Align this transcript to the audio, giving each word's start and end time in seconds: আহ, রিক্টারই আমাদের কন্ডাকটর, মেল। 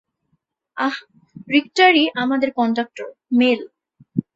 আহ, 0.77 0.97
রিক্টারই 1.49 2.05
আমাদের 2.15 2.49
কন্ডাকটর, 2.51 3.07
মেল। 3.31 3.59